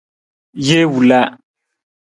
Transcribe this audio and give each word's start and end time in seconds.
Jee 0.65 0.85
wila. 0.93 1.21